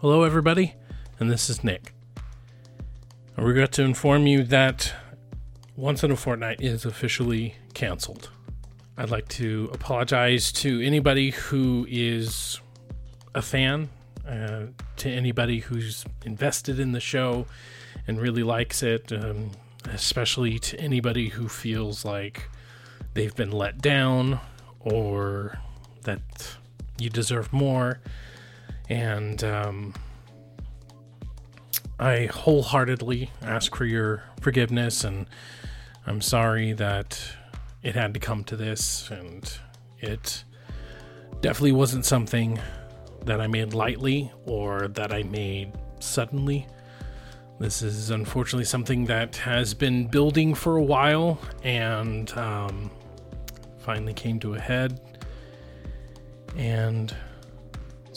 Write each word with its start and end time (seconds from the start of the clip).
Hello, 0.00 0.22
everybody, 0.22 0.76
and 1.18 1.30
this 1.30 1.50
is 1.50 1.62
Nick. 1.62 1.92
I 3.36 3.42
regret 3.42 3.72
to 3.72 3.82
inform 3.82 4.26
you 4.26 4.42
that 4.44 4.94
Once 5.76 6.02
in 6.02 6.10
a 6.10 6.16
Fortnight 6.16 6.62
is 6.62 6.86
officially 6.86 7.56
canceled. 7.74 8.30
I'd 8.96 9.10
like 9.10 9.28
to 9.28 9.68
apologize 9.74 10.52
to 10.52 10.80
anybody 10.80 11.32
who 11.32 11.86
is 11.86 12.62
a 13.34 13.42
fan, 13.42 13.90
uh, 14.26 14.68
to 14.96 15.10
anybody 15.10 15.58
who's 15.58 16.06
invested 16.24 16.80
in 16.80 16.92
the 16.92 17.00
show 17.00 17.44
and 18.08 18.18
really 18.18 18.42
likes 18.42 18.82
it, 18.82 19.12
um, 19.12 19.50
especially 19.84 20.58
to 20.60 20.80
anybody 20.80 21.28
who 21.28 21.46
feels 21.46 22.06
like 22.06 22.48
they've 23.12 23.36
been 23.36 23.52
let 23.52 23.82
down 23.82 24.40
or 24.80 25.58
that 26.04 26.56
you 26.98 27.10
deserve 27.10 27.52
more 27.52 28.00
and 28.90 29.42
um, 29.44 29.94
I 31.98 32.26
wholeheartedly 32.26 33.30
ask 33.40 33.74
for 33.74 33.84
your 33.84 34.24
forgiveness, 34.40 35.04
and 35.04 35.26
I'm 36.06 36.20
sorry 36.20 36.72
that 36.74 37.22
it 37.82 37.94
had 37.94 38.12
to 38.14 38.20
come 38.20 38.44
to 38.44 38.56
this, 38.56 39.08
and 39.10 39.50
it 40.00 40.44
definitely 41.40 41.72
wasn't 41.72 42.04
something 42.04 42.60
that 43.24 43.40
I 43.40 43.46
made 43.46 43.74
lightly 43.74 44.32
or 44.44 44.88
that 44.88 45.12
I 45.12 45.22
made 45.22 45.72
suddenly. 46.00 46.66
This 47.60 47.82
is 47.82 48.10
unfortunately 48.10 48.64
something 48.64 49.04
that 49.04 49.36
has 49.36 49.74
been 49.74 50.06
building 50.06 50.54
for 50.54 50.78
a 50.78 50.82
while 50.82 51.38
and 51.62 52.30
um, 52.32 52.90
finally 53.78 54.14
came 54.14 54.40
to 54.40 54.54
a 54.54 54.58
head. 54.58 54.98
And 56.56 57.14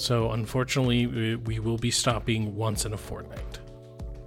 so, 0.04 0.32
unfortunately, 0.32 1.38
we, 1.38 1.60
will 1.60 1.78
be 1.78 1.90
stopping 1.90 2.58
once 2.58 2.86
in 2.86 2.92
a 2.92 2.98
fortnight. 2.98 3.62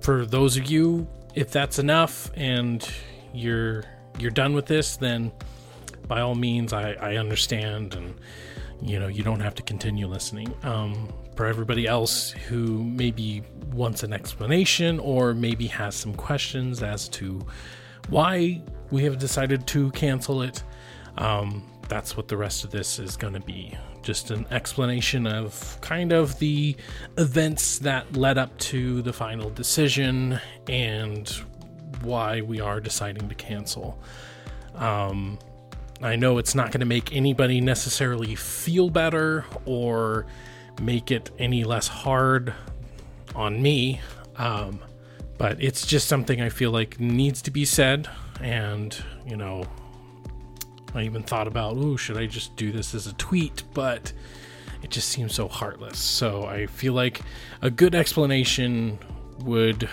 For 0.01 0.25
those 0.25 0.57
of 0.57 0.71
you, 0.71 1.07
if 1.35 1.51
that's 1.51 1.79
enough 1.79 2.31
and 2.35 2.89
you're 3.35 3.85
you're 4.19 4.31
done 4.31 4.55
with 4.55 4.65
this, 4.65 4.97
then 4.97 5.33
by 6.09 6.23
all 6.23 6.35
means, 6.35 6.73
I, 6.73 6.93
I 6.93 7.17
understand, 7.17 7.95
and 7.95 8.15
you 8.81 8.99
know 8.99 9.09
you 9.09 9.23
don't 9.23 9.41
have 9.41 9.55
to 9.57 9.63
continue 9.63 10.07
listening. 10.07 10.55
Um, 10.63 11.13
for 11.35 11.45
everybody 11.45 11.87
else 11.87 12.31
who 12.31 12.83
maybe 12.83 13.43
wants 13.71 14.03
an 14.03 14.15
explanation 14.15 14.99
or 14.99 15.35
maybe 15.35 15.67
has 15.67 15.95
some 15.95 16.15
questions 16.15 16.83
as 16.83 17.07
to 17.11 17.47
why 18.09 18.63
we 18.91 19.05
have 19.05 19.19
decided 19.19 19.67
to 19.67 19.91
cancel 19.91 20.41
it, 20.41 20.63
um, 21.19 21.71
that's 21.87 22.17
what 22.17 22.29
the 22.29 22.37
rest 22.39 22.65
of 22.65 22.71
this 22.71 22.99
is 22.99 23.15
going 23.15 23.35
to 23.35 23.41
be 23.41 23.77
just 24.07 24.31
an 24.31 24.47
explanation 24.53 25.27
of 25.27 25.79
kind 25.81 26.13
of 26.13 26.39
the 26.39 26.77
events 27.19 27.81
that 27.81 28.17
led 28.17 28.39
up 28.39 28.57
to 28.59 29.03
the 29.03 29.13
final 29.13 29.51
decision 29.51 30.41
and 30.69 31.29
why 32.03 32.41
we 32.41 32.61
are 32.61 32.81
deciding 32.81 33.29
to 33.29 33.35
cancel. 33.35 33.99
Um, 34.77 35.41
I 36.01 36.15
know 36.15 36.39
it's 36.39 36.55
not 36.55 36.71
going 36.71 36.81
to 36.81 36.87
make 36.87 37.13
anybody 37.13 37.61
necessarily 37.61 38.37
feel 38.37 38.91
better 38.91 39.45
or 39.65 40.27
make 40.81 41.11
it 41.11 41.33
any 41.39 41.65
less 41.65 41.89
hard 41.89 42.55
on 43.35 43.61
me, 43.61 44.01
um, 44.37 44.79
but 45.37 45.61
it's 45.61 45.85
just 45.85 46.07
something 46.07 46.41
I 46.41 46.49
feel 46.51 46.71
like 46.71 47.01
needs 47.01 47.43
to 47.43 47.51
be 47.51 47.65
said. 47.65 48.09
And, 48.41 48.97
you 49.27 49.37
know, 49.37 49.65
I 50.95 51.03
even 51.03 51.23
thought 51.23 51.47
about, 51.47 51.77
oh, 51.77 51.97
should 51.97 52.17
I 52.17 52.27
just 52.27 52.57
do 52.57 52.73
this 52.73 52.95
as 52.95 53.07
a 53.07 53.13
tweet? 53.15 53.63
But 53.75 54.13
it 54.83 54.91
just 54.91 55.09
seems 55.09 55.35
so 55.35 55.49
heartless. 55.49 55.99
So 55.99 56.45
I 56.45 56.67
feel 56.67 56.93
like 56.93 57.23
a 57.63 57.71
good 57.71 57.95
explanation 57.95 58.99
would 59.41 59.89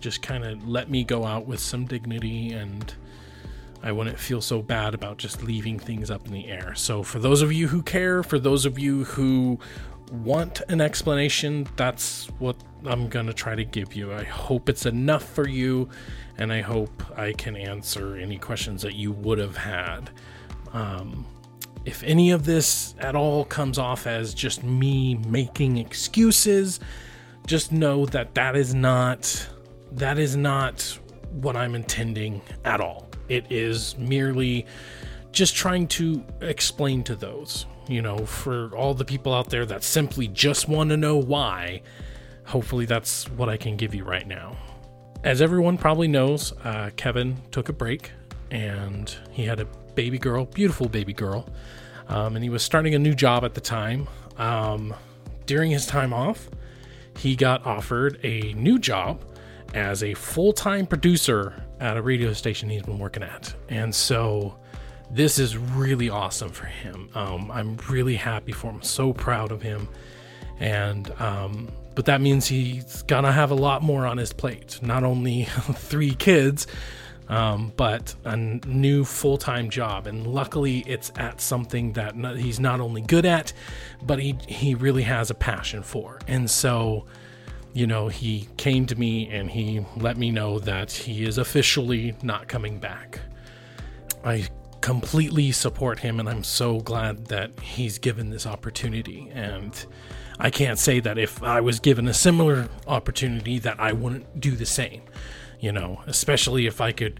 just 0.00 0.22
kind 0.22 0.44
of 0.44 0.66
let 0.66 0.90
me 0.90 1.04
go 1.04 1.24
out 1.24 1.46
with 1.46 1.60
some 1.60 1.86
dignity 1.86 2.52
and 2.52 2.94
I 3.82 3.92
wouldn't 3.92 4.18
feel 4.18 4.40
so 4.40 4.62
bad 4.62 4.94
about 4.94 5.16
just 5.16 5.42
leaving 5.42 5.78
things 5.78 6.10
up 6.10 6.26
in 6.26 6.32
the 6.32 6.48
air. 6.48 6.74
So, 6.74 7.02
for 7.02 7.18
those 7.18 7.42
of 7.42 7.52
you 7.52 7.68
who 7.68 7.82
care, 7.82 8.22
for 8.24 8.38
those 8.38 8.64
of 8.66 8.78
you 8.78 9.04
who 9.04 9.60
want 10.10 10.60
an 10.68 10.80
explanation, 10.80 11.66
that's 11.76 12.26
what 12.38 12.56
I'm 12.84 13.08
going 13.08 13.26
to 13.26 13.32
try 13.32 13.54
to 13.54 13.64
give 13.64 13.94
you. 13.94 14.12
I 14.12 14.24
hope 14.24 14.68
it's 14.68 14.86
enough 14.86 15.24
for 15.24 15.48
you, 15.48 15.88
and 16.38 16.52
I 16.52 16.60
hope 16.60 17.02
I 17.18 17.32
can 17.32 17.56
answer 17.56 18.16
any 18.16 18.38
questions 18.38 18.82
that 18.82 18.94
you 18.94 19.12
would 19.12 19.38
have 19.38 19.56
had. 19.56 20.10
Um, 20.72 21.26
if 21.84 22.02
any 22.02 22.32
of 22.32 22.44
this 22.44 22.94
at 22.98 23.14
all 23.14 23.44
comes 23.44 23.78
off 23.78 24.06
as 24.06 24.34
just 24.34 24.64
me 24.64 25.14
making 25.14 25.78
excuses, 25.78 26.80
just 27.46 27.70
know 27.70 28.06
that 28.06 28.34
that 28.34 28.56
is 28.56 28.74
not 28.74 29.48
that 29.92 30.18
is 30.18 30.36
not 30.36 30.98
what 31.30 31.56
I'm 31.56 31.74
intending 31.74 32.42
at 32.64 32.80
all. 32.80 33.08
It 33.28 33.46
is 33.50 33.96
merely 33.98 34.66
just 35.36 35.54
trying 35.54 35.86
to 35.86 36.24
explain 36.40 37.04
to 37.04 37.14
those 37.14 37.66
you 37.88 38.02
know, 38.02 38.18
for 38.18 38.74
all 38.76 38.94
the 38.94 39.04
people 39.04 39.32
out 39.32 39.50
there 39.50 39.64
that 39.66 39.82
simply 39.82 40.28
just 40.28 40.68
want 40.68 40.90
to 40.90 40.96
know 40.96 41.16
why, 41.16 41.82
hopefully 42.44 42.84
that's 42.84 43.28
what 43.30 43.48
I 43.48 43.56
can 43.56 43.76
give 43.76 43.94
you 43.94 44.04
right 44.04 44.26
now. 44.26 44.56
As 45.24 45.40
everyone 45.42 45.78
probably 45.78 46.08
knows, 46.08 46.52
uh, 46.64 46.90
Kevin 46.96 47.36
took 47.50 47.68
a 47.68 47.72
break 47.72 48.12
and 48.50 49.14
he 49.30 49.44
had 49.44 49.60
a 49.60 49.64
baby 49.94 50.18
girl, 50.18 50.44
beautiful 50.46 50.88
baby 50.88 51.12
girl, 51.12 51.48
um, 52.08 52.36
and 52.36 52.44
he 52.44 52.50
was 52.50 52.62
starting 52.62 52.94
a 52.94 52.98
new 52.98 53.14
job 53.14 53.44
at 53.44 53.54
the 53.54 53.60
time. 53.60 54.08
Um, 54.36 54.94
during 55.46 55.70
his 55.70 55.86
time 55.86 56.12
off, 56.12 56.48
he 57.16 57.34
got 57.34 57.64
offered 57.66 58.20
a 58.24 58.52
new 58.54 58.78
job 58.78 59.24
as 59.74 60.02
a 60.02 60.14
full 60.14 60.52
time 60.52 60.86
producer 60.86 61.64
at 61.80 61.96
a 61.96 62.02
radio 62.02 62.32
station 62.32 62.68
he's 62.68 62.82
been 62.82 62.98
working 62.98 63.22
at. 63.22 63.54
And 63.68 63.94
so 63.94 64.58
this 65.10 65.38
is 65.38 65.56
really 65.56 66.10
awesome 66.10 66.50
for 66.50 66.66
him. 66.66 67.08
Um, 67.14 67.50
I'm 67.50 67.76
really 67.88 68.16
happy 68.16 68.52
for 68.52 68.70
him. 68.70 68.82
So 68.82 69.12
proud 69.12 69.52
of 69.52 69.62
him. 69.62 69.88
And, 70.58 71.10
um, 71.20 71.68
but 71.94 72.06
that 72.06 72.20
means 72.20 72.46
he's 72.46 73.02
gonna 73.02 73.32
have 73.32 73.50
a 73.50 73.54
lot 73.54 73.82
more 73.82 74.06
on 74.06 74.18
his 74.18 74.32
plate. 74.32 74.78
Not 74.82 75.04
only 75.04 75.44
three 75.74 76.14
kids, 76.14 76.66
um, 77.28 77.72
but 77.76 78.14
a 78.24 78.36
new 78.36 79.04
full 79.04 79.38
time 79.38 79.70
job. 79.70 80.06
And 80.06 80.26
luckily, 80.26 80.84
it's 80.86 81.12
at 81.16 81.40
something 81.40 81.92
that 81.94 82.14
he's 82.36 82.60
not 82.60 82.80
only 82.80 83.00
good 83.00 83.26
at, 83.26 83.52
but 84.02 84.18
he, 84.18 84.36
he 84.46 84.74
really 84.74 85.02
has 85.02 85.30
a 85.30 85.34
passion 85.34 85.82
for. 85.82 86.20
And 86.28 86.48
so, 86.50 87.06
you 87.72 87.86
know, 87.86 88.08
he 88.08 88.48
came 88.56 88.86
to 88.86 88.96
me 88.96 89.28
and 89.28 89.50
he 89.50 89.84
let 89.96 90.16
me 90.16 90.30
know 90.30 90.58
that 90.60 90.92
he 90.92 91.24
is 91.24 91.38
officially 91.38 92.14
not 92.22 92.48
coming 92.48 92.78
back. 92.78 93.20
I 94.24 94.46
completely 94.86 95.50
support 95.50 95.98
him, 95.98 96.20
and 96.20 96.28
I'm 96.28 96.44
so 96.44 96.78
glad 96.78 97.26
that 97.26 97.58
he's 97.58 97.98
given 97.98 98.30
this 98.30 98.46
opportunity. 98.46 99.28
And 99.34 99.84
I 100.38 100.48
can't 100.48 100.78
say 100.78 101.00
that 101.00 101.18
if 101.18 101.42
I 101.42 101.60
was 101.60 101.80
given 101.80 102.06
a 102.06 102.14
similar 102.14 102.68
opportunity 102.86 103.58
that 103.58 103.80
I 103.80 103.90
wouldn't 103.90 104.38
do 104.40 104.52
the 104.52 104.64
same, 104.64 105.02
you 105.58 105.72
know, 105.72 106.02
especially 106.06 106.68
if 106.68 106.80
I 106.80 106.92
could 106.92 107.18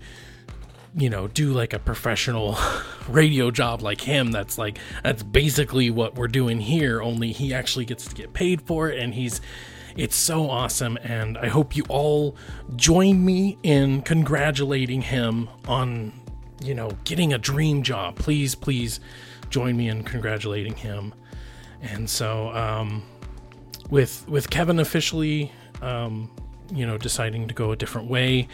you 0.95 1.11
know 1.11 1.27
do 1.27 1.53
like 1.53 1.73
a 1.73 1.81
professional 1.81 2.57
radio 3.09 3.51
job 3.51 3.83
like 3.83 4.01
him 4.01 4.31
that's 4.31 4.57
like 4.57 4.79
that's 5.03 5.25
basically 5.25 5.91
what 5.91 6.15
we're 6.15 6.29
doing 6.29 6.59
here 6.59 7.03
only 7.03 7.33
he 7.33 7.53
actually 7.53 7.85
gets 7.85 8.07
to 8.07 8.15
get 8.15 8.33
paid 8.33 8.63
for 8.63 8.89
it 8.89 8.99
and 8.99 9.13
he's 9.13 9.43
it's 9.95 10.17
so 10.17 10.49
awesome 10.49 10.97
and 11.03 11.37
i 11.37 11.49
hope 11.49 11.77
you 11.77 11.85
all 11.91 12.35
join 12.77 13.23
me 13.23 13.59
in 13.63 14.01
congratulating 14.01 15.03
him 15.03 15.51
on 15.69 16.15
you 16.63 16.75
know, 16.75 16.91
getting 17.05 17.33
a 17.33 17.39
dream 17.39 17.83
job. 17.83 18.17
Please, 18.17 18.55
please 18.55 19.01
join 19.51 19.77
me 19.77 19.89
in 19.89 20.03
congratulating 20.03 20.75
him. 20.75 21.15
And 21.81 22.09
so, 22.09 22.49
um, 22.51 23.03
with 23.91 24.27
with 24.29 24.51
Kevin 24.51 24.81
officially, 24.81 25.53
um, 25.83 26.31
you 26.73 26.87
know, 26.87 26.99
deciding 26.99 27.49
to 27.49 27.55
go 27.55 27.73
a 27.73 27.77
different 27.77 28.09
way, 28.09 28.49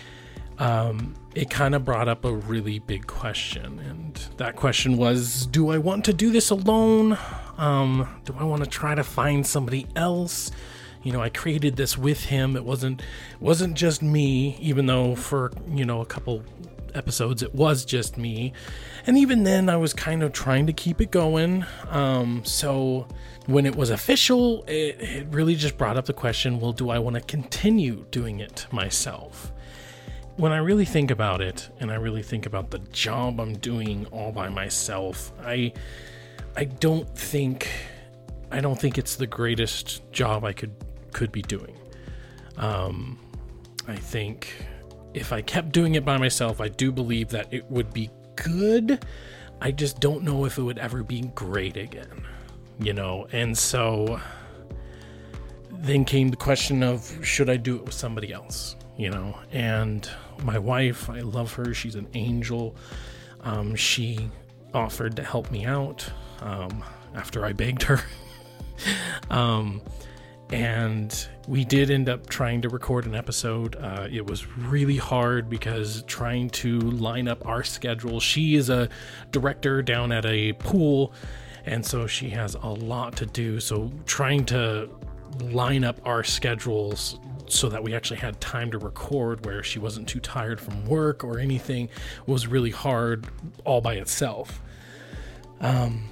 um, 0.59 1.15
it 1.35 1.49
kind 1.51 1.75
of 1.75 1.85
brought 1.85 2.09
up 2.09 2.25
a 2.25 2.33
really 2.33 2.79
big 2.79 3.07
question, 3.07 3.79
and 3.79 4.15
that 4.37 4.57
question 4.57 4.97
was: 4.97 5.47
Do 5.47 5.71
I 5.71 5.79
want 5.79 6.05
to 6.07 6.13
do 6.13 6.31
this 6.31 6.51
alone? 6.51 7.17
Um, 7.57 8.09
do 8.25 8.35
I 8.39 8.45
want 8.45 8.65
to 8.65 8.69
try 8.69 8.95
to 8.95 9.05
find 9.05 9.47
somebody 9.47 9.87
else? 9.97 10.51
You 11.03 11.13
know, 11.13 11.21
I 11.21 11.31
created 11.31 11.77
this 11.77 11.99
with 11.99 12.25
him. 12.25 12.57
It 12.57 12.65
wasn't 12.65 13.03
wasn't 13.41 13.75
just 13.75 14.03
me, 14.03 14.57
even 14.61 14.87
though 14.87 15.15
for 15.15 15.53
you 15.69 15.85
know 15.85 16.01
a 16.01 16.07
couple 16.07 16.45
episodes, 16.95 17.43
it 17.43 17.55
was 17.55 17.85
just 17.85 18.17
me. 18.17 18.53
And 19.07 19.17
even 19.19 19.45
then, 19.45 19.69
I 19.69 19.77
was 19.77 19.93
kind 19.93 20.23
of 20.23 20.33
trying 20.33 20.67
to 20.67 20.73
keep 20.73 21.01
it 21.01 21.11
going. 21.11 21.65
Um, 21.89 22.45
so 22.45 23.07
when 23.47 23.67
it 23.67 23.75
was 23.75 23.91
official, 23.91 24.65
it, 24.65 25.01
it 25.01 25.27
really 25.31 25.55
just 25.55 25.77
brought 25.77 25.97
up 25.97 26.07
the 26.07 26.13
question 26.13 26.61
well, 26.61 26.73
do 26.73 26.91
I 26.91 26.99
want 26.99 27.15
to 27.15 27.23
continue 27.23 28.07
doing 28.11 28.41
it 28.41 28.67
myself? 28.71 29.53
When 30.37 30.53
I 30.53 30.59
really 30.59 30.87
think 30.87 31.11
about 31.11 31.41
it, 31.41 31.69
and 31.79 31.91
I 31.91 31.97
really 31.97 32.23
think 32.23 32.47
about 32.47 32.71
the 32.71 32.79
job 32.79 33.39
I'm 33.39 33.55
doing 33.55 34.07
all 34.07 34.33
by 34.33 34.49
myself, 34.49 35.33
I 35.43 35.73
I 36.57 36.65
don't 36.65 37.09
think 37.17 37.69
I 38.51 38.61
don't 38.61 38.79
think 38.79 38.99
it's 38.99 39.17
the 39.17 39.27
greatest 39.27 40.11
job 40.13 40.45
I 40.45 40.53
could 40.53 40.75
could 41.13 41.33
be 41.33 41.43
doing. 41.43 41.77
Um, 42.57 43.19
I 43.89 43.97
think 43.97 44.55
if 45.15 45.33
I 45.33 45.43
kept 45.43 45.73
doing 45.73 45.95
it 45.95 46.05
by 46.05 46.17
myself, 46.19 46.61
I 46.61 46.69
do 46.69 46.93
believe 46.93 47.29
that 47.31 47.49
it 47.51 47.71
would 47.71 47.93
be 47.93 48.11
good. 48.37 49.05
I 49.61 49.71
just 49.71 50.01
don't 50.01 50.23
know 50.23 50.45
if 50.45 50.59
it 50.59 50.63
would 50.63 50.79
ever 50.79 51.03
be 51.03 51.21
great 51.35 51.77
again, 51.77 52.25
you 52.81 52.93
know? 52.93 53.27
And 53.33 53.57
so 53.57 54.21
then 55.71 56.05
came 56.05 56.29
the 56.29 56.37
question 56.37 56.83
of 56.83 57.19
should 57.25 57.49
I 57.49 57.57
do 57.57 57.77
it 57.77 57.85
with 57.85 57.95
somebody 57.95 58.33
else, 58.33 58.77
you 58.97 59.11
know? 59.11 59.39
And 59.53 60.09
my 60.43 60.59
wife, 60.59 61.09
I 61.09 61.21
love 61.21 61.53
her. 61.55 61.75
She's 61.75 61.95
an 61.95 62.09
angel. 62.15 62.75
Um, 63.43 63.75
she 63.75 64.31
offered 64.75 65.17
to 65.17 65.23
help 65.23 65.51
me 65.51 65.65
out 65.65 66.09
um, 66.41 66.85
after 67.15 67.45
I 67.45 67.53
begged 67.53 67.83
her. 67.85 68.01
um, 69.31 69.83
and 70.53 71.29
we 71.49 71.65
did 71.65 71.91
end 71.91 72.09
up 72.09 72.29
trying 72.29 72.61
to 72.63 72.69
record 72.69 73.07
an 73.07 73.15
episode. 73.15 73.77
Uh, 73.77 74.07
it 74.11 74.27
was 74.27 74.47
really 74.57 74.99
hard 74.99 75.49
because 75.49 76.03
trying 76.03 76.51
to 76.51 76.79
line 76.79 77.27
up 77.27 77.47
our 77.47 77.65
schedule. 77.65 78.21
She 78.21 78.55
is 78.57 78.69
a 78.69 78.89
director 79.31 79.83
down 79.83 80.13
at 80.13 80.27
a 80.27 80.53
pool, 80.55 81.15
and 81.65 81.85
so 81.85 82.07
she 82.07 82.31
has 82.31 82.55
a 82.55 82.69
lot 82.69 83.17
to 83.17 83.27
do. 83.27 83.61
So 83.61 83.91
trying 84.05 84.45
to 84.47 84.91
line 85.41 85.85
up 85.85 85.99
our 86.05 86.23
schedules 86.23 87.19
so 87.49 87.69
that 87.71 87.83
we 87.83 87.95
actually 87.95 88.21
had 88.21 88.41
time 88.41 88.71
to 88.71 88.79
record 88.79 89.45
where 89.47 89.63
she 89.63 89.79
wasn't 89.79 90.09
too 90.09 90.21
tired 90.21 90.61
from 90.61 90.87
work 90.87 91.25
or 91.25 91.39
anything 91.39 91.89
was 92.27 92.47
really 92.47 92.71
hard 92.71 93.27
all 93.65 93.81
by 93.81 93.95
itself. 93.95 94.61
Um, 95.61 96.05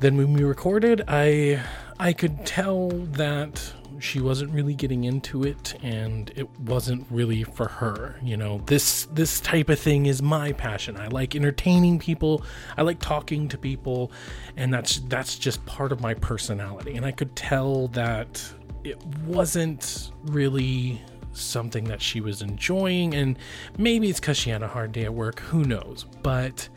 then 0.00 0.16
when 0.16 0.34
we 0.34 0.44
recorded, 0.44 1.04
I 1.08 1.62
I 1.98 2.12
could 2.12 2.46
tell 2.46 2.90
that 2.90 3.72
she 4.00 4.20
wasn't 4.20 4.50
really 4.52 4.74
getting 4.74 5.04
into 5.04 5.44
it 5.44 5.74
and 5.82 6.32
it 6.36 6.48
wasn't 6.60 7.06
really 7.10 7.42
for 7.42 7.68
her 7.68 8.18
you 8.22 8.36
know? 8.36 8.60
This 8.66 9.06
this 9.06 9.40
type 9.40 9.68
of 9.68 9.78
thing 9.78 10.06
is 10.06 10.22
my 10.22 10.52
passion. 10.52 10.96
I 10.96 11.08
like 11.08 11.34
entertaining 11.34 11.98
people. 11.98 12.44
I 12.76 12.82
like 12.82 12.98
talking 12.98 13.48
to 13.48 13.58
people 13.58 14.12
and 14.56 14.72
that's 14.72 15.00
that's 15.08 15.38
just 15.38 15.64
part 15.66 15.92
of 15.92 16.00
my 16.00 16.14
personality. 16.14 16.96
And 16.96 17.04
i 17.04 17.12
could 17.12 17.34
tell 17.36 17.88
that 17.88 18.42
it 18.84 19.04
wasn't 19.26 20.12
really 20.24 21.02
something 21.32 21.84
that 21.84 22.02
she 22.02 22.20
was 22.20 22.42
enjoying 22.42 23.14
and 23.14 23.38
maybe 23.76 24.08
it's 24.08 24.20
because 24.20 24.36
she 24.36 24.50
had 24.50 24.62
a 24.62 24.68
hard 24.68 24.92
day 24.92 25.04
at 25.04 25.14
work. 25.14 25.40
Who 25.40 25.64
knows? 25.64 26.04
But 26.22 26.68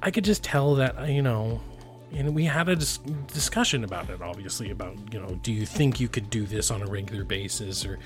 i 0.00 0.10
could 0.10 0.24
just 0.24 0.44
tell 0.44 0.76
that 0.76 1.08
you 1.08 1.22
know 1.22 1.60
and 2.12 2.34
we 2.34 2.44
had 2.44 2.68
a 2.68 2.76
dis- 2.76 2.98
discussion 3.32 3.84
about 3.84 4.08
it 4.10 4.20
obviously 4.22 4.70
about 4.70 4.96
you 5.12 5.20
know 5.20 5.28
do 5.42 5.52
you 5.52 5.66
think 5.66 6.00
you 6.00 6.08
could 6.08 6.28
do 6.30 6.46
this 6.46 6.70
on 6.70 6.82
a 6.82 6.86
regular 6.86 7.24
basis 7.24 7.84
or 7.84 7.98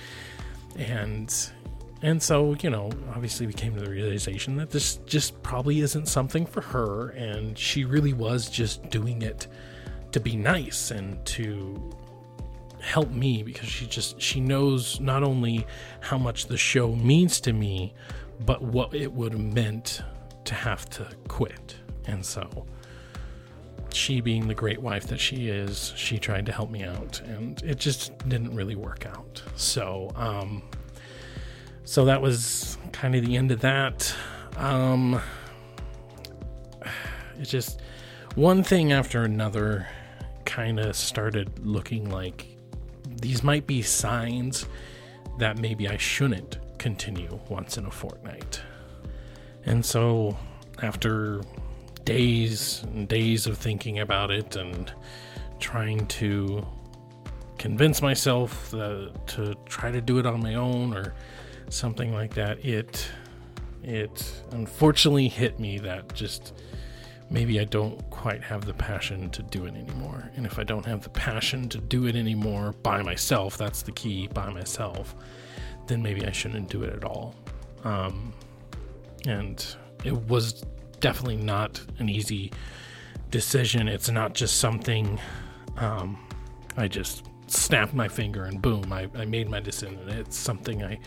and 0.76 1.50
and 2.02 2.22
so 2.22 2.54
you 2.60 2.70
know 2.70 2.90
obviously 3.14 3.46
we 3.46 3.52
came 3.52 3.74
to 3.74 3.80
the 3.80 3.90
realization 3.90 4.56
that 4.56 4.70
this 4.70 4.96
just 5.06 5.40
probably 5.42 5.80
isn't 5.80 6.06
something 6.06 6.46
for 6.46 6.60
her 6.60 7.10
and 7.10 7.56
she 7.56 7.84
really 7.84 8.12
was 8.12 8.48
just 8.50 8.88
doing 8.90 9.22
it 9.22 9.46
to 10.10 10.20
be 10.20 10.36
nice 10.36 10.90
and 10.90 11.24
to 11.24 11.90
help 12.80 13.10
me 13.10 13.44
because 13.44 13.68
she 13.68 13.86
just 13.86 14.20
she 14.20 14.40
knows 14.40 14.98
not 15.00 15.22
only 15.22 15.64
how 16.00 16.18
much 16.18 16.46
the 16.46 16.56
show 16.56 16.94
means 16.96 17.40
to 17.40 17.52
me 17.52 17.94
but 18.44 18.62
what 18.62 18.92
it 18.94 19.12
would 19.12 19.32
have 19.32 19.40
meant 19.40 20.02
to 20.44 20.54
have 20.54 20.88
to 20.90 21.08
quit. 21.28 21.76
And 22.06 22.24
so 22.24 22.66
she 23.94 24.20
being 24.20 24.48
the 24.48 24.54
great 24.54 24.80
wife 24.80 25.06
that 25.08 25.20
she 25.20 25.48
is, 25.48 25.92
she 25.96 26.18
tried 26.18 26.46
to 26.46 26.52
help 26.52 26.70
me 26.70 26.84
out, 26.84 27.20
and 27.20 27.62
it 27.62 27.78
just 27.78 28.16
didn't 28.28 28.54
really 28.54 28.76
work 28.76 29.06
out. 29.06 29.42
So, 29.56 30.10
um, 30.16 30.62
so 31.84 32.04
that 32.04 32.20
was 32.20 32.78
kind 32.92 33.14
of 33.14 33.24
the 33.24 33.36
end 33.36 33.50
of 33.50 33.60
that. 33.60 34.14
Um, 34.56 35.20
it 37.38 37.44
just 37.44 37.80
one 38.34 38.62
thing 38.62 38.92
after 38.92 39.22
another 39.22 39.86
kind 40.44 40.78
of 40.78 40.96
started 40.96 41.64
looking 41.64 42.10
like 42.10 42.46
these 43.20 43.42
might 43.42 43.66
be 43.66 43.82
signs 43.82 44.66
that 45.38 45.58
maybe 45.58 45.88
I 45.88 45.96
shouldn't 45.96 46.58
continue 46.78 47.40
once 47.48 47.78
in 47.78 47.86
a 47.86 47.90
fortnight. 47.90 48.60
And 49.64 49.84
so 49.84 50.36
after 50.82 51.42
days 52.04 52.82
and 52.84 53.08
days 53.08 53.46
of 53.46 53.58
thinking 53.58 54.00
about 54.00 54.30
it 54.30 54.56
and 54.56 54.92
trying 55.60 56.06
to 56.06 56.66
convince 57.58 58.02
myself 58.02 58.70
to 58.70 59.54
try 59.66 59.90
to 59.90 60.00
do 60.00 60.18
it 60.18 60.26
on 60.26 60.40
my 60.40 60.54
own 60.54 60.94
or 60.96 61.14
something 61.68 62.12
like 62.12 62.34
that 62.34 62.62
it 62.64 63.08
it 63.84 64.42
unfortunately 64.50 65.28
hit 65.28 65.58
me 65.58 65.78
that 65.78 66.12
just 66.14 66.54
maybe 67.32 67.58
I 67.58 67.64
don't 67.64 67.98
quite 68.10 68.42
have 68.42 68.66
the 68.66 68.74
passion 68.74 69.30
to 69.30 69.42
do 69.42 69.64
it 69.64 69.74
anymore. 69.74 70.30
And 70.36 70.44
if 70.44 70.58
I 70.58 70.64
don't 70.64 70.84
have 70.84 71.02
the 71.02 71.08
passion 71.10 71.68
to 71.70 71.78
do 71.78 72.06
it 72.06 72.14
anymore 72.14 72.74
by 72.82 73.02
myself, 73.02 73.56
that's 73.56 73.82
the 73.82 73.92
key 73.92 74.28
by 74.28 74.50
myself, 74.50 75.16
then 75.86 76.02
maybe 76.02 76.26
I 76.26 76.30
shouldn't 76.30 76.68
do 76.68 76.82
it 76.82 76.94
at 76.94 77.04
all. 77.04 77.34
Um, 77.84 78.34
and 79.26 79.64
it 80.04 80.14
was 80.28 80.64
definitely 81.02 81.36
not 81.36 81.82
an 81.98 82.08
easy 82.08 82.50
decision. 83.30 83.88
It's 83.88 84.08
not 84.08 84.32
just 84.32 84.56
something 84.56 85.20
um, 85.76 86.16
I 86.76 86.88
just 86.88 87.24
snapped 87.46 87.92
my 87.92 88.08
finger 88.08 88.44
and 88.44 88.62
boom, 88.62 88.92
I, 88.92 89.08
I 89.14 89.26
made 89.26 89.50
my 89.50 89.60
decision. 89.60 90.08
It's 90.08 90.38
something 90.38 90.82
I 90.82 90.98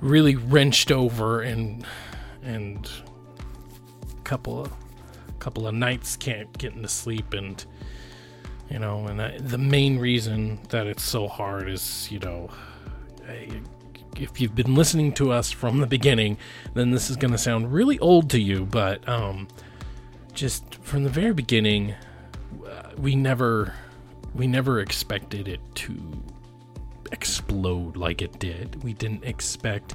really 0.00 0.36
wrenched 0.36 0.90
over 0.90 1.42
and 1.42 1.84
and 2.42 2.88
a 4.10 4.22
couple 4.22 4.60
of 4.60 4.72
couple 5.38 5.66
of 5.66 5.74
nights 5.74 6.16
can't 6.16 6.56
get 6.58 6.74
into 6.74 6.88
sleep 6.88 7.32
and 7.32 7.64
you 8.70 8.78
know 8.78 9.06
and 9.06 9.22
I, 9.22 9.38
the 9.38 9.58
main 9.58 9.98
reason 9.98 10.60
that 10.68 10.86
it's 10.86 11.02
so 11.02 11.28
hard 11.28 11.68
is 11.68 12.10
you 12.10 12.18
know 12.18 12.50
if 14.20 14.40
you've 14.40 14.54
been 14.54 14.74
listening 14.74 15.12
to 15.14 15.32
us 15.32 15.50
from 15.50 15.80
the 15.80 15.86
beginning, 15.86 16.38
then 16.74 16.90
this 16.90 17.10
is 17.10 17.16
going 17.16 17.32
to 17.32 17.38
sound 17.38 17.72
really 17.72 17.98
old 17.98 18.30
to 18.30 18.40
you, 18.40 18.64
but 18.66 19.06
um, 19.08 19.48
just 20.32 20.76
from 20.76 21.04
the 21.04 21.10
very 21.10 21.32
beginning, 21.32 21.94
uh, 22.66 22.90
we 22.98 23.16
never 23.16 23.74
we 24.34 24.46
never 24.46 24.80
expected 24.80 25.48
it 25.48 25.60
to 25.74 25.96
explode 27.12 27.96
like 27.96 28.22
it 28.22 28.38
did. 28.38 28.82
We 28.82 28.92
didn't 28.92 29.24
expect, 29.24 29.94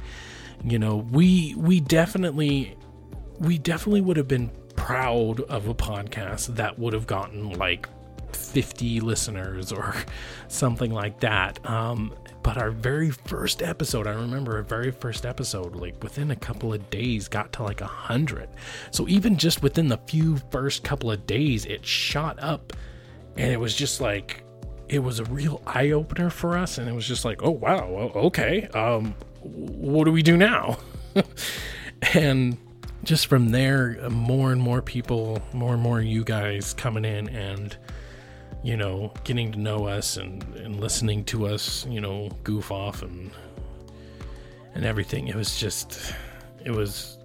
you 0.64 0.80
know, 0.80 0.98
we 1.12 1.54
we 1.56 1.80
definitely 1.80 2.76
we 3.40 3.58
definitely 3.58 4.02
would 4.02 4.18
have 4.18 4.28
been 4.28 4.52
proud 4.76 5.42
of 5.42 5.68
a 5.68 5.74
podcast 5.76 6.56
that 6.56 6.80
would 6.80 6.94
have 6.94 7.08
gotten 7.08 7.52
like 7.52 7.88
50 8.36 9.00
listeners 9.02 9.72
or 9.72 9.96
something 10.48 10.92
like 10.92 11.20
that. 11.20 11.64
Um, 11.70 12.14
but 12.44 12.58
our 12.58 12.72
very 12.72 13.12
first 13.12 13.62
episode, 13.62 14.08
I 14.08 14.12
remember 14.12 14.58
our 14.58 14.64
very 14.64 14.92
first 14.92 15.26
episode, 15.26 15.76
like 15.76 16.02
within 16.02 16.32
a 16.32 16.36
couple 16.36 16.74
of 16.74 16.90
days, 16.90 17.28
got 17.28 17.54
to 17.54 17.64
like 17.64 17.82
a 17.82 17.88
hundred. 17.88 18.50
So 18.92 19.08
even 19.08 19.38
just 19.38 19.62
within 19.62 19.88
the 19.88 19.98
few 20.08 20.38
first 20.52 20.84
couple 20.84 21.12
of 21.12 21.26
days, 21.28 21.66
it 21.66 21.86
shot 21.86 22.42
up, 22.42 22.74
and 23.38 23.52
it 23.52 23.60
was 23.60 23.76
just 23.76 24.02
like 24.02 24.44
it 24.90 25.00
was 25.00 25.20
a 25.20 25.26
real 25.26 25.62
eye 25.66 25.92
opener 25.92 26.30
for 26.30 26.58
us. 26.58 26.78
And 26.78 26.90
it 26.90 26.94
was 26.94 27.08
just 27.08 27.24
like, 27.26 27.44
oh 27.44 27.52
wow, 27.52 28.12
okay, 28.16 28.68
um, 28.74 29.16
what 29.42 30.06
do 30.06 30.12
we 30.12 30.24
do 30.24 30.36
now? 30.36 30.78
and 32.14 32.58
just 33.04 33.28
from 33.28 33.50
there, 33.50 34.10
more 34.10 34.52
and 34.52 34.62
more 34.62 34.82
people, 34.82 35.42
more 35.54 35.74
and 35.74 35.82
more 35.82 36.02
you 36.02 36.24
guys 36.24 36.74
coming 36.74 37.06
in 37.06 37.30
and 37.30 37.78
you 38.64 38.78
know, 38.78 39.12
getting 39.24 39.52
to 39.52 39.60
know 39.60 39.88
us 39.88 40.18
and, 40.18 40.44
and 40.56 40.80
listening 40.80 41.24
to 41.26 41.48
us, 41.48 41.86
you 41.88 42.00
know, 42.00 42.30
goof 42.44 42.72
off 42.72 43.02
and 43.02 43.32
and 44.74 44.86
everything. 44.86 45.28
It 45.28 45.36
was 45.36 45.58
just 45.58 46.14
it 46.64 46.72
was 46.72 47.18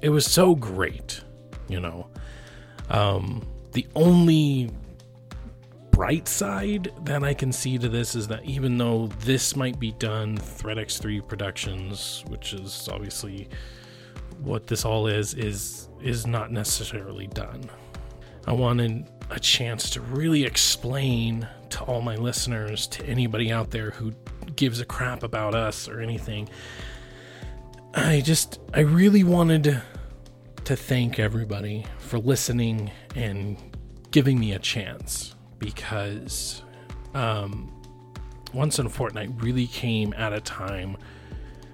it 0.00 0.08
was 0.08 0.26
so 0.26 0.54
great, 0.54 1.20
you 1.68 1.80
know. 1.80 2.08
Um 2.90 3.46
the 3.72 3.86
only 3.94 4.70
bright 5.90 6.28
side 6.28 6.90
that 7.02 7.22
I 7.22 7.34
can 7.34 7.52
see 7.52 7.76
to 7.76 7.88
this 7.88 8.14
is 8.14 8.28
that 8.28 8.44
even 8.44 8.78
though 8.78 9.08
this 9.24 9.56
might 9.56 9.78
be 9.78 9.92
done 9.92 10.36
Threat 10.36 10.76
X3 10.78 11.26
Productions, 11.26 12.24
which 12.28 12.54
is 12.54 12.88
obviously 12.90 13.48
what 14.40 14.66
this 14.66 14.84
all 14.84 15.06
is, 15.06 15.34
is 15.34 15.88
is 16.00 16.26
not 16.26 16.50
necessarily 16.50 17.26
done. 17.26 17.68
I 18.46 18.52
wanted 18.52 19.06
a 19.30 19.40
chance 19.40 19.90
to 19.90 20.00
really 20.00 20.44
explain 20.44 21.46
to 21.70 21.82
all 21.84 22.00
my 22.00 22.16
listeners, 22.16 22.86
to 22.88 23.04
anybody 23.06 23.52
out 23.52 23.70
there 23.70 23.90
who 23.90 24.12
gives 24.56 24.80
a 24.80 24.84
crap 24.84 25.22
about 25.22 25.54
us 25.54 25.88
or 25.88 26.00
anything. 26.00 26.48
I 27.94 28.20
just, 28.20 28.60
I 28.72 28.80
really 28.80 29.24
wanted 29.24 29.82
to 30.64 30.76
thank 30.76 31.18
everybody 31.18 31.86
for 31.98 32.18
listening 32.18 32.90
and 33.14 33.56
giving 34.10 34.38
me 34.38 34.52
a 34.52 34.58
chance 34.58 35.34
because 35.58 36.62
um, 37.14 37.72
once 38.52 38.78
in 38.78 38.86
a 38.86 38.90
fortnight 38.90 39.30
really 39.36 39.66
came 39.66 40.12
at 40.14 40.32
a 40.32 40.40
time 40.40 40.96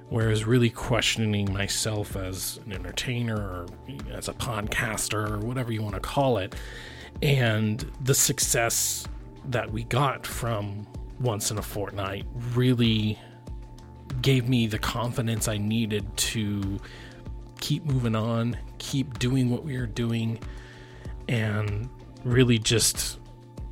where 0.09 0.27
I 0.27 0.31
was 0.31 0.45
really 0.45 0.71
questioning 0.71 1.53
myself 1.53 2.15
as 2.17 2.61
an 2.67 2.73
entertainer 2.73 3.37
or 3.37 3.67
as 4.13 4.29
a 4.29 4.33
podcaster 4.33 5.31
or 5.31 5.39
whatever 5.39 5.73
you 5.73 5.83
want 5.83 5.95
to 5.95 6.01
call 6.01 6.39
it. 6.39 6.55
And 7.23 7.81
the 8.03 8.15
success 8.15 9.07
that 9.47 9.71
we 9.71 9.85
got 9.85 10.27
from 10.27 10.87
once 11.21 11.51
in 11.51 11.59
a 11.59 11.63
fortnight 11.63 12.27
really 12.55 13.19
gave 14.21 14.49
me 14.49 14.67
the 14.67 14.79
confidence 14.79 15.49
I 15.49 15.59
needed 15.59 16.17
to 16.17 16.79
keep 17.61 17.85
moving 17.85 18.15
on, 18.15 18.57
keep 18.79 19.19
doing 19.19 19.51
what 19.51 19.65
we 19.65 19.77
are 19.77 19.87
doing, 19.87 20.39
and 21.29 21.89
really 22.25 22.59
just 22.59 23.19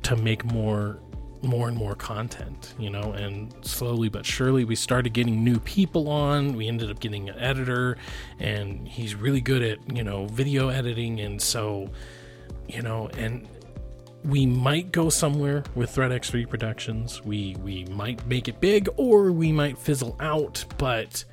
to 0.03 0.15
make 0.15 0.43
more 0.45 0.99
more 1.43 1.67
and 1.67 1.75
more 1.75 1.93
content, 1.93 2.73
you 2.79 2.89
know, 2.89 3.11
and 3.11 3.53
slowly 3.65 4.07
but 4.07 4.25
surely 4.25 4.63
we 4.63 4.75
started 4.75 5.11
getting 5.11 5.43
new 5.43 5.59
people 5.59 6.07
on. 6.09 6.53
We 6.55 6.67
ended 6.69 6.89
up 6.89 7.01
getting 7.01 7.29
an 7.29 7.37
editor 7.37 7.97
and 8.39 8.87
he's 8.87 9.13
really 9.13 9.41
good 9.41 9.61
at, 9.61 9.93
you 9.93 10.03
know, 10.05 10.25
video 10.27 10.69
editing 10.69 11.19
and 11.19 11.41
so, 11.41 11.89
you 12.67 12.81
know, 12.81 13.09
and 13.17 13.47
we 14.23 14.45
might 14.45 14.91
go 14.91 15.09
somewhere 15.09 15.63
with 15.75 15.91
Threat 15.91 16.11
X3 16.11 16.47
Productions. 16.47 17.23
We 17.23 17.55
we 17.61 17.85
might 17.85 18.25
make 18.27 18.47
it 18.47 18.59
big 18.61 18.89
or 18.97 19.31
we 19.31 19.51
might 19.51 19.77
fizzle 19.77 20.15
out, 20.19 20.63
but 20.77 21.23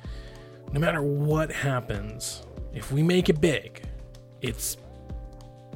no 0.73 0.79
matter 0.79 1.01
what 1.01 1.51
happens, 1.51 2.43
if 2.73 2.91
we 2.91 3.03
make 3.03 3.29
it 3.29 3.41
big, 3.41 3.83
it's 4.41 4.77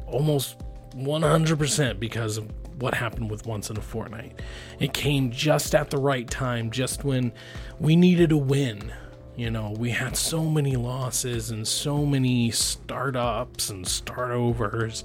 almost 0.08 0.58
100% 0.96 2.00
because 2.00 2.38
of 2.38 2.50
what 2.80 2.94
happened 2.94 3.30
with 3.30 3.46
Once 3.46 3.70
in 3.70 3.78
a 3.78 3.82
Fortnight. 3.82 4.42
It 4.80 4.94
came 4.94 5.32
just 5.32 5.76
at 5.76 5.90
the 5.90 5.98
right 5.98 6.30
time, 6.30 6.72
just 6.72 7.04
when 7.04 7.34
we 7.80 7.96
needed 7.96 8.32
a 8.32 8.38
win. 8.38 8.94
You 9.36 9.52
know, 9.52 9.74
we 9.78 9.90
had 9.90 10.16
so 10.16 10.46
many 10.46 10.78
losses 10.78 11.52
and 11.52 11.68
so 11.68 12.06
many 12.06 12.52
startups 12.52 13.70
and 13.70 13.84
startovers, 13.84 15.04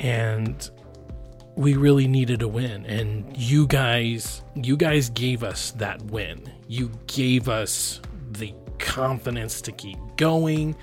and 0.00 0.70
we 1.54 1.74
really 1.74 2.08
needed 2.08 2.42
a 2.42 2.48
win. 2.48 2.86
And 2.86 3.36
you 3.36 3.66
guys, 3.66 4.42
you 4.54 4.76
guys 4.76 5.10
gave 5.10 5.44
us 5.44 5.72
that 5.72 6.02
win. 6.02 6.50
You 6.68 6.90
gave 7.06 7.48
us 7.48 8.00
the 8.32 8.54
confidence 8.78 9.60
to 9.62 9.72
keep 9.72 9.98
going 10.16 10.74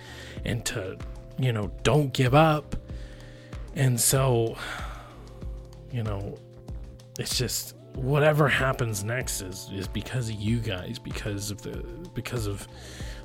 and 0.45 0.63
to, 0.65 0.97
you 1.37 1.51
know, 1.51 1.71
don't 1.83 2.13
give 2.13 2.35
up. 2.35 2.75
And 3.75 3.99
so 3.99 4.55
you 5.91 6.03
know, 6.03 6.37
it's 7.17 7.37
just 7.37 7.75
whatever 7.95 8.47
happens 8.47 9.03
next 9.03 9.41
is 9.41 9.69
is 9.73 9.87
because 9.87 10.29
of 10.29 10.35
you 10.35 10.59
guys, 10.59 10.99
because 10.99 11.51
of 11.51 11.61
the 11.61 11.77
because 12.13 12.47
of 12.47 12.67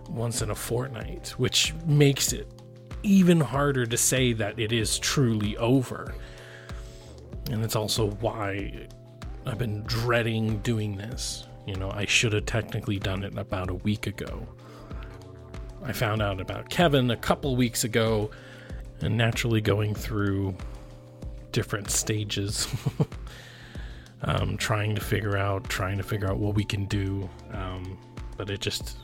once 0.08 0.42
in 0.42 0.50
a 0.50 0.54
fortnight, 0.54 1.28
which 1.36 1.74
makes 1.86 2.32
it 2.32 2.48
even 3.04 3.40
harder 3.40 3.86
to 3.86 3.96
say 3.96 4.32
that 4.32 4.58
it 4.58 4.72
is 4.72 4.98
truly 4.98 5.56
over. 5.58 6.14
And 7.50 7.62
it's 7.62 7.76
also 7.76 8.10
why 8.10 8.88
I've 9.46 9.58
been 9.58 9.82
dreading 9.84 10.58
doing 10.58 10.96
this. 10.96 11.46
You 11.66 11.76
know, 11.76 11.90
I 11.90 12.06
should 12.06 12.32
have 12.32 12.46
technically 12.46 12.98
done 12.98 13.22
it 13.22 13.36
about 13.38 13.70
a 13.70 13.74
week 13.74 14.06
ago. 14.06 14.46
I 15.82 15.92
found 15.92 16.22
out 16.22 16.40
about 16.40 16.70
Kevin 16.70 17.10
a 17.10 17.16
couple 17.16 17.54
weeks 17.56 17.84
ago, 17.84 18.30
and 19.00 19.16
naturally 19.16 19.60
going 19.60 19.94
through 19.94 20.56
different 21.52 21.90
stages. 21.90 22.66
um, 24.22 24.56
trying 24.56 24.94
to 24.94 25.00
figure 25.00 25.36
out, 25.36 25.64
trying 25.64 25.98
to 25.98 26.02
figure 26.02 26.28
out 26.28 26.38
what 26.38 26.54
we 26.54 26.64
can 26.64 26.86
do. 26.86 27.28
Um, 27.52 27.98
but 28.36 28.50
it 28.50 28.60
just, 28.60 28.96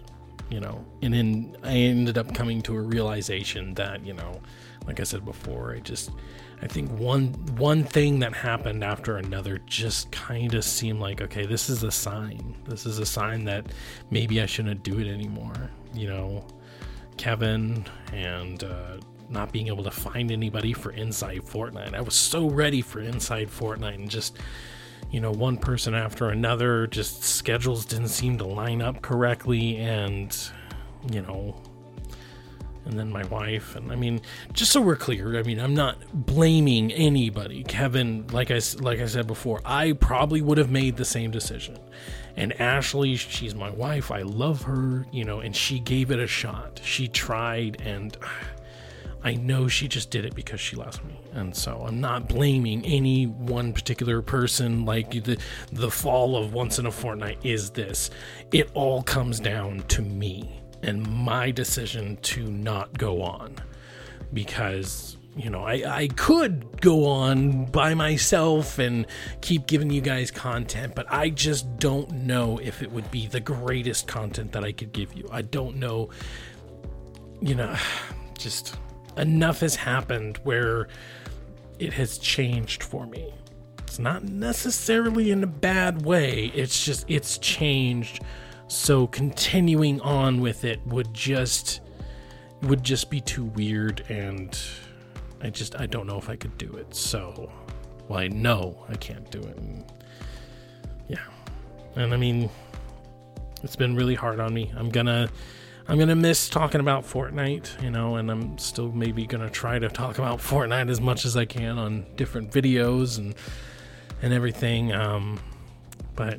you 0.50 0.60
know, 0.60 0.84
and 1.02 1.14
then 1.14 1.56
I 1.62 1.74
ended 1.74 2.18
up 2.18 2.34
coming 2.34 2.60
to 2.62 2.76
a 2.76 2.80
realization 2.80 3.74
that, 3.74 4.04
you 4.04 4.12
know, 4.12 4.40
like 4.86 5.00
I 5.00 5.04
said 5.04 5.24
before, 5.24 5.74
I 5.74 5.80
just, 5.80 6.10
I 6.62 6.66
think 6.66 6.90
one 6.98 7.28
one 7.56 7.84
thing 7.84 8.18
that 8.20 8.34
happened 8.34 8.84
after 8.84 9.16
another 9.16 9.58
just 9.66 10.10
kind 10.10 10.52
of 10.54 10.64
seemed 10.64 11.00
like, 11.00 11.22
okay, 11.22 11.46
this 11.46 11.70
is 11.70 11.82
a 11.84 11.90
sign. 11.90 12.56
This 12.66 12.84
is 12.84 12.98
a 12.98 13.06
sign 13.06 13.44
that 13.44 13.66
maybe 14.10 14.42
I 14.42 14.46
shouldn't 14.46 14.82
do 14.82 14.98
it 14.98 15.06
anymore. 15.06 15.70
You 15.94 16.08
know, 16.08 16.44
Kevin 17.16 17.86
and 18.12 18.64
uh, 18.64 18.98
not 19.30 19.52
being 19.52 19.68
able 19.68 19.84
to 19.84 19.90
find 19.90 20.30
anybody 20.30 20.72
for 20.72 20.90
Inside 20.90 21.42
Fortnite. 21.42 21.94
I 21.94 22.00
was 22.00 22.14
so 22.14 22.50
ready 22.50 22.82
for 22.82 23.00
Inside 23.00 23.48
Fortnite 23.48 23.94
and 23.94 24.10
just 24.10 24.38
you 25.10 25.20
know, 25.20 25.32
one 25.32 25.56
person 25.56 25.94
after 25.94 26.28
another, 26.28 26.86
just 26.86 27.22
schedules 27.24 27.84
didn't 27.84 28.08
seem 28.08 28.38
to 28.38 28.46
line 28.46 28.80
up 28.80 29.02
correctly 29.02 29.76
and 29.78 30.36
you 31.10 31.22
know, 31.22 31.56
and 32.84 32.98
then 32.98 33.10
my 33.10 33.24
wife 33.26 33.76
and 33.76 33.90
I 33.92 33.96
mean, 33.96 34.20
just 34.52 34.72
so 34.72 34.80
we're 34.80 34.96
clear, 34.96 35.38
I 35.38 35.42
mean, 35.42 35.60
I'm 35.60 35.74
not 35.74 35.98
blaming 36.12 36.92
anybody. 36.92 37.64
Kevin, 37.64 38.26
like 38.28 38.50
I 38.50 38.60
like 38.78 39.00
I 39.00 39.06
said 39.06 39.26
before, 39.26 39.60
I 39.64 39.92
probably 39.92 40.42
would 40.42 40.58
have 40.58 40.70
made 40.70 40.96
the 40.96 41.04
same 41.04 41.30
decision. 41.30 41.78
And 42.36 42.58
Ashley, 42.60 43.16
she's 43.16 43.54
my 43.54 43.70
wife. 43.70 44.10
I 44.10 44.22
love 44.22 44.62
her, 44.62 45.06
you 45.10 45.24
know, 45.24 45.40
and 45.40 45.54
she 45.54 45.78
gave 45.80 46.10
it 46.10 46.20
a 46.20 46.26
shot. 46.26 46.80
She 46.82 47.08
tried 47.08 47.82
and 47.82 48.16
I 49.22 49.34
know 49.34 49.68
she 49.68 49.86
just 49.86 50.10
did 50.10 50.24
it 50.24 50.34
because 50.34 50.60
she 50.60 50.76
loves 50.76 51.02
me. 51.04 51.20
And 51.32 51.54
so 51.54 51.84
I'm 51.86 52.00
not 52.00 52.28
blaming 52.28 52.84
any 52.86 53.26
one 53.26 53.72
particular 53.72 54.22
person 54.22 54.84
like 54.84 55.10
the 55.24 55.38
the 55.72 55.90
fall 55.90 56.36
of 56.36 56.52
once 56.52 56.78
in 56.78 56.86
a 56.86 56.90
fortnight 56.90 57.38
is 57.44 57.70
this. 57.70 58.10
It 58.52 58.70
all 58.74 59.02
comes 59.02 59.38
down 59.38 59.80
to 59.88 60.02
me 60.02 60.62
and 60.82 61.06
my 61.06 61.50
decision 61.50 62.16
to 62.22 62.46
not 62.46 62.96
go 62.96 63.22
on. 63.22 63.56
Because 64.32 65.16
you 65.36 65.48
know, 65.48 65.64
I, 65.64 65.82
I 65.86 66.08
could 66.08 66.80
go 66.80 67.06
on 67.06 67.66
by 67.66 67.94
myself 67.94 68.78
and 68.78 69.06
keep 69.40 69.66
giving 69.66 69.90
you 69.90 70.00
guys 70.00 70.30
content, 70.30 70.94
but 70.94 71.06
I 71.10 71.30
just 71.30 71.78
don't 71.78 72.10
know 72.10 72.58
if 72.58 72.82
it 72.82 72.90
would 72.90 73.10
be 73.10 73.26
the 73.26 73.40
greatest 73.40 74.08
content 74.08 74.52
that 74.52 74.64
I 74.64 74.72
could 74.72 74.92
give 74.92 75.14
you. 75.14 75.28
I 75.30 75.42
don't 75.42 75.76
know, 75.76 76.10
you 77.40 77.54
know, 77.54 77.76
just 78.38 78.76
enough 79.20 79.60
has 79.60 79.76
happened 79.76 80.38
where 80.42 80.88
it 81.78 81.92
has 81.94 82.18
changed 82.18 82.82
for 82.82 83.06
me. 83.06 83.32
It's 83.78 83.98
not 83.98 84.24
necessarily 84.24 85.30
in 85.30 85.42
a 85.42 85.48
bad 85.48 86.04
way, 86.04 86.52
it's 86.54 86.84
just, 86.84 87.04
it's 87.08 87.38
changed. 87.38 88.22
So 88.68 89.08
continuing 89.08 90.00
on 90.00 90.40
with 90.40 90.64
it 90.64 90.80
would 90.86 91.12
just 91.12 91.80
would 92.62 92.84
just 92.84 93.10
be 93.10 93.20
too 93.20 93.44
weird 93.44 94.04
and 94.08 94.56
I 95.42 95.50
just 95.50 95.74
I 95.80 95.86
don't 95.86 96.06
know 96.06 96.18
if 96.18 96.28
I 96.28 96.36
could 96.36 96.56
do 96.56 96.72
it. 96.76 96.94
So 96.94 97.50
well 98.06 98.20
I 98.20 98.28
know 98.28 98.84
I 98.88 98.94
can't 98.94 99.28
do 99.30 99.40
it. 99.40 99.56
And, 99.56 99.84
yeah. 101.08 101.24
And 101.96 102.14
I 102.14 102.16
mean 102.16 102.48
it's 103.64 103.74
been 103.74 103.96
really 103.96 104.14
hard 104.14 104.38
on 104.38 104.54
me. 104.54 104.72
I'm 104.76 104.88
gonna 104.88 105.28
I'm 105.90 105.98
gonna 105.98 106.14
miss 106.14 106.48
talking 106.48 106.80
about 106.80 107.02
Fortnite, 107.02 107.82
you 107.82 107.90
know, 107.90 108.14
and 108.14 108.30
I'm 108.30 108.56
still 108.58 108.92
maybe 108.92 109.26
gonna 109.26 109.50
try 109.50 109.76
to 109.76 109.88
talk 109.88 110.18
about 110.18 110.38
Fortnite 110.38 110.88
as 110.88 111.00
much 111.00 111.24
as 111.24 111.36
I 111.36 111.46
can 111.46 111.80
on 111.80 112.06
different 112.14 112.52
videos 112.52 113.18
and 113.18 113.34
and 114.22 114.32
everything. 114.32 114.92
Um, 114.92 115.40
but 116.14 116.38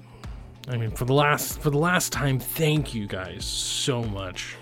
I 0.70 0.78
mean, 0.78 0.92
for 0.92 1.04
the 1.04 1.14
last 1.14 1.60
for 1.60 1.70
the 1.70 1.78
last 1.78 2.14
time, 2.14 2.40
thank 2.40 2.96
you 2.96 3.08
guys 3.08 3.44
so 3.44 4.02
much 4.02 4.56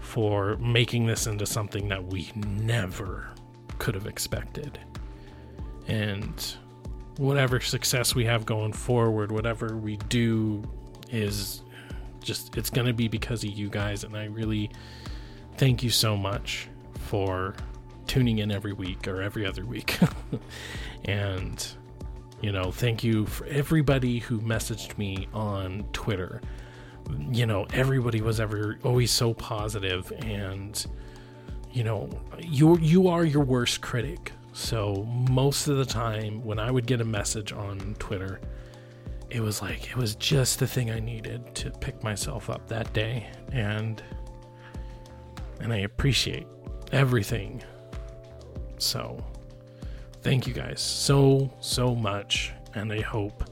for 0.00 0.58
making 0.58 1.06
this 1.06 1.26
into 1.26 1.46
something 1.46 1.88
that 1.88 2.04
we 2.04 2.30
never 2.34 3.30
could 3.78 3.94
have 3.94 4.06
expected. 4.06 4.78
And 5.88 6.54
whatever 7.16 7.60
success 7.60 8.14
we 8.14 8.26
have 8.26 8.44
going 8.44 8.74
forward, 8.74 9.32
whatever 9.32 9.74
we 9.74 9.96
do 9.96 10.70
is 11.10 11.62
just 12.22 12.56
it's 12.56 12.70
going 12.70 12.86
to 12.86 12.92
be 12.92 13.08
because 13.08 13.44
of 13.44 13.50
you 13.50 13.68
guys 13.68 14.04
and 14.04 14.16
I 14.16 14.24
really 14.26 14.70
thank 15.56 15.82
you 15.82 15.90
so 15.90 16.16
much 16.16 16.68
for 16.94 17.54
tuning 18.06 18.38
in 18.38 18.50
every 18.50 18.72
week 18.72 19.08
or 19.08 19.22
every 19.22 19.46
other 19.46 19.64
week. 19.64 19.98
and 21.04 21.66
you 22.40 22.50
know, 22.50 22.72
thank 22.72 23.04
you 23.04 23.24
for 23.26 23.46
everybody 23.46 24.18
who 24.18 24.40
messaged 24.40 24.98
me 24.98 25.28
on 25.32 25.84
Twitter. 25.92 26.40
You 27.30 27.46
know, 27.46 27.66
everybody 27.72 28.20
was 28.20 28.40
ever 28.40 28.78
always 28.82 29.10
so 29.10 29.32
positive 29.34 30.12
and 30.24 30.84
you 31.72 31.84
know, 31.84 32.10
you 32.38 32.76
you 32.78 33.08
are 33.08 33.24
your 33.24 33.44
worst 33.44 33.80
critic. 33.80 34.32
So 34.52 35.06
most 35.30 35.68
of 35.68 35.78
the 35.78 35.86
time 35.86 36.44
when 36.44 36.58
I 36.58 36.70
would 36.70 36.86
get 36.86 37.00
a 37.00 37.04
message 37.04 37.52
on 37.52 37.96
Twitter, 37.98 38.40
it 39.32 39.40
was 39.40 39.62
like 39.62 39.90
it 39.90 39.96
was 39.96 40.14
just 40.16 40.58
the 40.58 40.66
thing 40.66 40.90
I 40.90 41.00
needed 41.00 41.54
to 41.56 41.70
pick 41.70 42.02
myself 42.04 42.50
up 42.50 42.68
that 42.68 42.92
day 42.92 43.26
and 43.50 44.02
and 45.60 45.72
I 45.72 45.78
appreciate 45.78 46.46
everything. 46.92 47.62
So 48.78 49.24
thank 50.20 50.46
you 50.46 50.52
guys 50.52 50.80
so 50.80 51.50
so 51.60 51.94
much 51.94 52.52
and 52.74 52.92
I 52.92 53.00
hope 53.00 53.44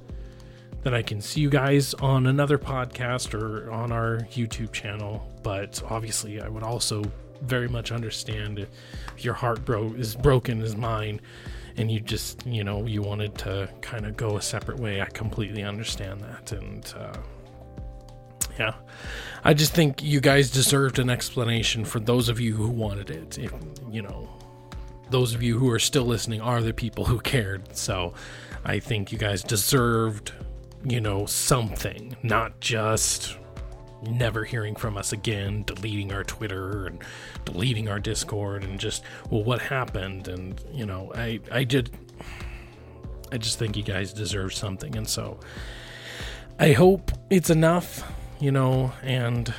that 0.83 0.93
I 0.93 1.03
can 1.03 1.21
see 1.21 1.41
you 1.41 1.51
guys 1.51 1.95
on 1.95 2.27
another 2.27 2.59
podcast 2.59 3.35
or 3.35 3.71
on 3.71 3.91
our 3.91 4.19
YouTube 4.33 4.73
channel. 4.73 5.27
But 5.43 5.83
obviously, 5.89 6.41
I 6.41 6.49
would 6.49 6.63
also 6.63 7.03
very 7.43 7.69
much 7.69 7.93
understand 7.93 8.59
if 8.59 8.69
your 9.19 9.35
heart 9.35 9.65
bro- 9.65 9.95
is 9.95 10.15
broken 10.15 10.63
as 10.63 10.77
mine 10.77 11.21
and 11.77 11.91
you 11.91 12.01
just, 12.01 12.47
you 12.47 12.65
know, 12.65 12.87
you 12.87 13.03
wanted 13.03 13.37
to 13.39 13.69
kind 13.81 14.07
of 14.07 14.17
go 14.17 14.37
a 14.37 14.43
separate 14.43 14.79
way. 14.79 15.01
I 15.01 15.07
completely 15.07 15.63
understand 15.63 16.21
that. 16.21 16.53
And, 16.53 16.93
uh, 16.97 17.17
yeah, 18.59 18.75
I 19.45 19.55
just 19.55 19.73
think 19.73 20.03
you 20.03 20.21
guys 20.21 20.51
deserved 20.51 20.99
an 20.99 21.09
explanation 21.09 21.85
for 21.85 22.01
those 22.01 22.29
of 22.29 22.41
you 22.41 22.55
who 22.55 22.69
wanted 22.69 23.11
it. 23.11 23.39
If, 23.39 23.53
you 23.91 24.03
know, 24.03 24.29
those 25.11 25.35
of 25.35 25.43
you 25.43 25.59
who 25.59 25.71
are 25.71 25.79
still 25.79 26.05
listening 26.05 26.41
are 26.41 26.61
the 26.63 26.73
people 26.73 27.05
who 27.05 27.19
cared. 27.21 27.77
So 27.77 28.15
I 28.65 28.79
think 28.79 29.13
you 29.13 29.19
guys 29.19 29.43
deserved, 29.43 30.33
you 30.85 31.01
know, 31.01 31.27
something, 31.27 32.17
not 32.23 32.61
just 32.61 33.37
never 34.03 34.45
hearing 34.45 34.75
from 34.75 34.97
us 34.97 35.13
again, 35.13 35.65
deleting 35.65 36.13
our 36.13 36.25
Twitter 36.25 36.87
and 36.87 37.03
deleting 37.45 37.89
our 37.89 37.99
Discord 37.99 38.65
and 38.65 38.79
just, 38.79 39.03
well, 39.31 39.45
what 39.45 39.61
happened? 39.61 40.29
And, 40.29 40.61
you 40.73 40.87
know, 40.87 41.13
I, 41.15 41.41
I 41.51 41.65
did, 41.65 41.91
I 43.33 43.39
just 43.39 43.59
think 43.59 43.77
you 43.77 43.83
guys 43.83 44.13
deserve 44.13 44.55
something. 44.55 44.97
And 44.97 45.09
so 45.09 45.39
I 46.59 46.73
hope 46.73 47.11
it's 47.31 47.51
enough, 47.51 48.11
you 48.39 48.51
know, 48.53 48.93
and 49.03 49.53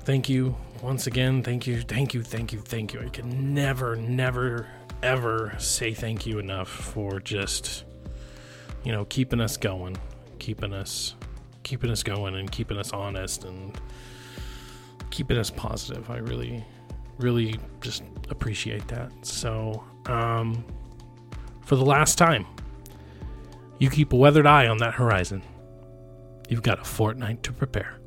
thank 0.00 0.28
you 0.28 0.56
once 0.82 1.06
again. 1.06 1.42
Thank 1.42 1.66
you, 1.66 1.80
thank 1.80 2.14
you, 2.14 2.22
thank 2.22 2.52
you, 2.52 2.60
thank 2.60 2.92
you. 2.92 3.00
I 3.00 3.08
can 3.08 3.54
never, 3.54 3.96
never, 3.96 4.66
ever 5.02 5.54
say 5.58 5.94
thank 5.94 6.26
you 6.26 6.38
enough 6.38 6.68
for 6.68 7.20
just, 7.20 7.84
you 8.84 8.92
know, 8.92 9.04
keeping 9.06 9.40
us 9.40 9.56
going, 9.56 9.96
keeping 10.38 10.72
us 10.72 11.14
keeping 11.66 11.90
us 11.90 12.04
going 12.04 12.36
and 12.36 12.50
keeping 12.52 12.78
us 12.78 12.92
honest 12.92 13.44
and 13.44 13.76
keeping 15.10 15.36
us 15.36 15.50
positive. 15.50 16.08
I 16.08 16.18
really, 16.18 16.64
really 17.18 17.58
just 17.80 18.04
appreciate 18.30 18.86
that. 18.86 19.10
So, 19.22 19.82
um, 20.06 20.64
for 21.62 21.74
the 21.74 21.84
last 21.84 22.18
time, 22.18 22.46
you 23.80 23.90
keep 23.90 24.12
a 24.12 24.16
weathered 24.16 24.46
eye 24.46 24.68
on 24.68 24.78
that 24.78 24.94
horizon. 24.94 25.42
You've 26.48 26.62
got 26.62 26.78
a 26.78 26.84
fortnight 26.84 27.42
to 27.42 27.52
prepare. 27.52 27.98